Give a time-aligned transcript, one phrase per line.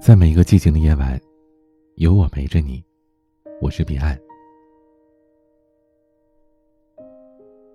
[0.00, 1.20] 在每一个寂静的夜晚，
[1.96, 2.82] 有我陪着你。
[3.60, 4.16] 我是彼岸。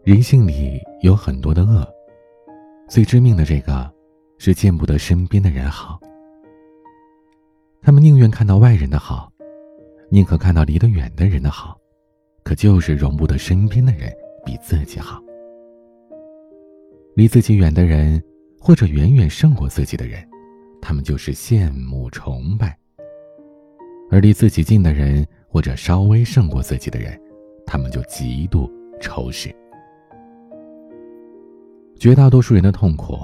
[0.03, 1.85] 人性里有很多的恶，
[2.87, 3.93] 最致命的这个，
[4.37, 5.99] 是见不得身边的人好。
[7.81, 9.29] 他们宁愿看到外人的好，
[10.09, 11.77] 宁可看到离得远的人的好，
[12.41, 14.09] 可就是容不得身边的人
[14.45, 15.21] 比自己好。
[17.15, 18.23] 离自己远的人，
[18.57, 20.25] 或者远远胜过自己的人。
[20.85, 22.77] 他们就是羡慕崇拜，
[24.11, 27.17] 而离自己近的人，或者稍微胜过自己的人，
[27.65, 29.49] 他们就嫉妒仇视。
[31.97, 33.17] 绝大多数人的痛苦，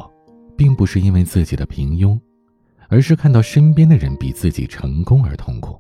[0.55, 2.17] 并不是因为自己的平庸，
[2.87, 5.77] 而是看到身边的人比自己成功而痛苦，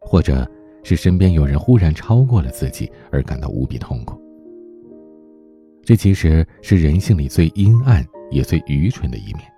[0.00, 0.48] 或者
[0.84, 4.16] 是身边有人忽然超过了自己而感到无比痛苦。
[5.82, 9.51] 这其实是人性里最阴暗也最愚蠢的一面。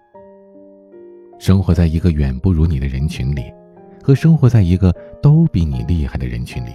[1.39, 3.53] 生活在一个远不如你的人群里，
[4.03, 6.71] 和生活在一个都比你厉害的人群里，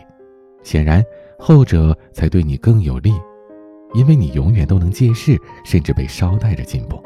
[0.63, 1.03] 显然
[1.37, 3.11] 后者才对你更有利，
[3.93, 7.01] 因为你永远都能借势，甚至被捎带着进步。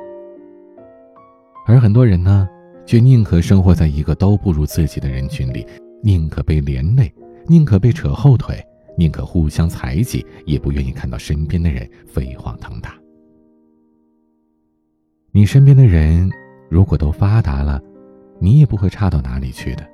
[1.65, 2.47] 而很多人呢，
[2.85, 5.65] 却宁可生活在一个都不如自己的人群里，
[6.01, 7.13] 宁可被连累，
[7.47, 8.61] 宁可被扯后腿，
[8.97, 12.95] 宁可互相排挤，也不愿意看到身边的人飞黄腾达。
[15.31, 16.29] 你身边的人。
[16.73, 17.79] 如果都发达了，
[18.39, 19.87] 你也不会差到哪里去的。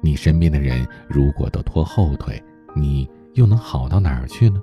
[0.00, 2.42] 你身边的人如果都拖后腿，
[2.74, 4.60] 你又能好到哪儿去呢？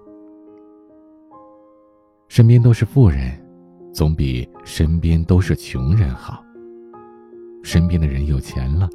[2.28, 3.32] 身边都是富人，
[3.94, 6.44] 总比身边都是穷人好。
[7.64, 8.90] 身边的人有钱了，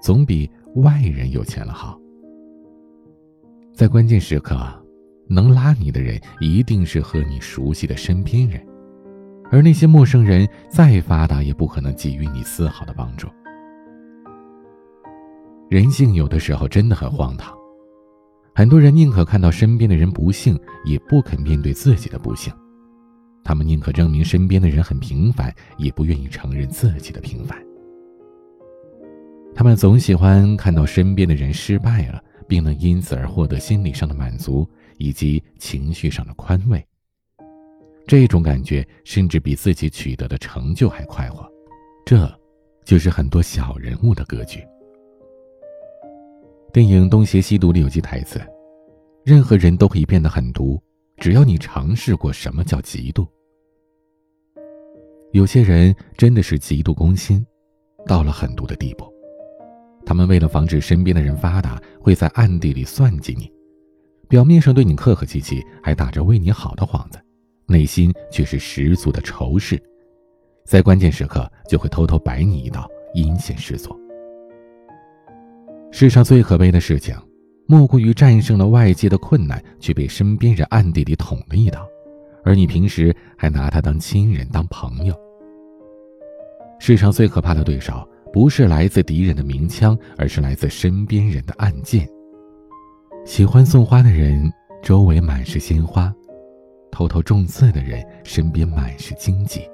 [0.00, 1.98] 总比外人有钱了好。
[3.74, 4.56] 在关键时刻，
[5.26, 8.64] 能拉你的人一定是和你熟悉的身边人。
[9.52, 13.28] 而那些陌生人再发达，也不可能给予你丝毫的帮助。
[15.68, 17.54] 人性有的时候真的很荒唐，
[18.54, 22.50] 很多人宁可看到身边的人不幸，也不肯面对自己的不幸；
[23.44, 27.62] 他们宁可证明身边的人很平凡，也不愿意承认自己的平凡。
[29.54, 36.82] 他们总喜欢看到身边的人失败了，并能因此而获得心理上的满足以及情绪上的宽慰。
[38.06, 41.50] 这种感觉甚至比自己取得的成就还快活，
[42.04, 42.30] 这，
[42.84, 44.60] 就是很多小人物的格局。
[46.72, 48.40] 电影《东邪西毒》里有句台词
[49.24, 50.82] ：“任何人都可以变得狠毒，
[51.18, 53.26] 只要你尝试过什么叫嫉妒。”
[55.32, 57.46] 有些人真的是嫉妒攻心，
[58.06, 59.10] 到了狠毒的地步。
[60.04, 63.50] 他们为了防止身边的人发达，会在暗地里算计你，
[64.28, 67.18] 表面上对你客客气气，还打着为你好的幌子。
[67.72, 69.82] 内心却是十足的仇视，
[70.64, 73.98] 在关键时刻就会偷偷摆你一道，阴险失措。
[75.90, 77.16] 世上最可悲的事情，
[77.66, 81.86] 莫过于战胜了外界的困难，却被身边人暗地里捅了一刀，
[82.44, 85.14] 而你平时还拿他当亲人、当朋友。
[86.78, 92.08] 世上最可怕的对手，不是来自敌人的明枪，而是来自身边人的暗箭。
[93.24, 94.50] 喜欢送花的人，
[94.82, 96.12] 周围满是鲜花。
[96.92, 99.68] 偷偷种刺的人，身边满是荆棘。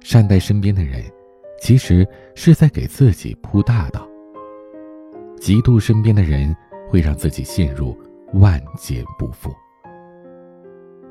[0.00, 1.02] 善待身边的人，
[1.60, 2.06] 其实
[2.36, 4.08] 是在给自己铺大道。
[5.36, 6.56] 嫉妒身边的人，
[6.88, 7.98] 会让自己陷入
[8.34, 9.52] 万劫不复。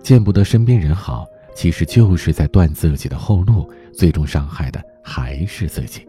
[0.02, 6.08] 见不得身边人好，其实就是在断自己的后路，最终伤害的还是自己。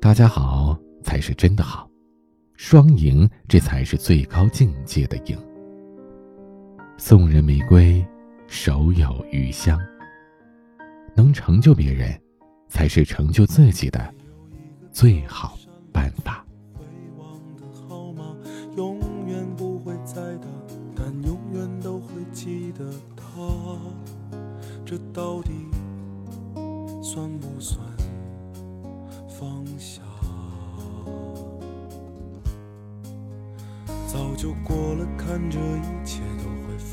[0.00, 1.88] 大家好，才是真的好，
[2.56, 5.38] 双赢，这才是最高境界的赢。
[7.00, 8.04] 送人玫瑰，
[8.48, 9.78] 手有余香。
[11.14, 12.20] 能成就别人，
[12.68, 14.12] 才是成就自己的
[14.90, 15.56] 最好
[15.92, 16.44] 办法
[17.16, 18.34] 忘的号码。
[18.76, 18.98] 永
[19.28, 20.48] 远不会再打，
[20.96, 23.24] 但永远都会记得他。
[24.84, 25.52] 这到底
[27.00, 27.80] 算不算
[29.28, 30.02] 放下？
[34.08, 36.22] 早就过了看这一切。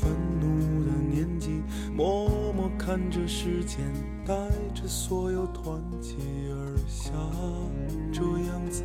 [0.00, 0.10] 愤
[0.40, 1.62] 怒的年纪，
[1.94, 3.78] 默默看着时间
[4.26, 4.34] 带
[4.74, 6.14] 着所有团结
[6.50, 7.12] 而下，
[8.12, 8.82] 这样子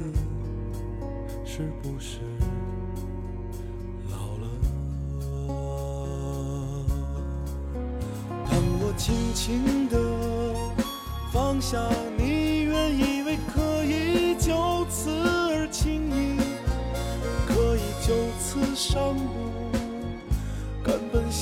[1.45, 2.19] 是不是
[4.09, 4.47] 老了？
[8.49, 9.97] 当我轻轻地
[11.33, 11.77] 放下，
[12.17, 16.37] 你原以为可以就此而轻易，
[17.47, 19.50] 可以就此伤不。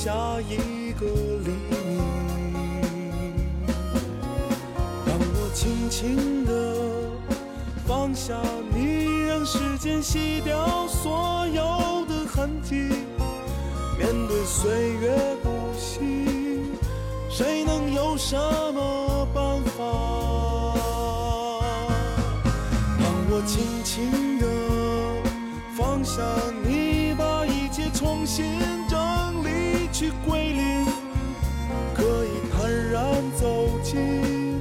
[0.02, 1.04] 下一个
[1.44, 1.50] 黎
[1.86, 2.00] 明。
[5.04, 6.50] 当我轻轻地。
[7.86, 8.34] 放下
[8.72, 12.76] 你，让时间洗掉所有的痕迹。
[13.98, 16.00] 面对岁月不息，
[17.28, 18.34] 谁能有什
[18.72, 19.84] 么办法？
[22.98, 24.46] 让我轻轻地
[25.76, 26.22] 放下
[26.64, 28.46] 你，把一切重新，
[30.26, 30.84] 归零，
[31.94, 33.02] 可以坦然
[33.38, 34.60] 走进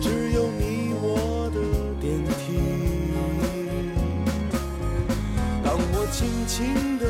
[0.00, 1.58] 只有你我的
[2.00, 2.58] 电梯。
[5.62, 7.04] 当我轻轻地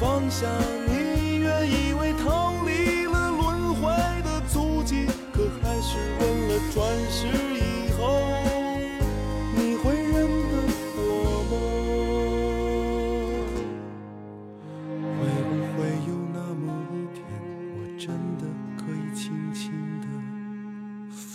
[0.00, 0.46] 放下
[0.86, 3.82] 你，原以为逃离了轮回
[4.22, 7.47] 的足迹，可还是问了转世。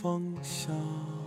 [0.03, 1.22] 方向。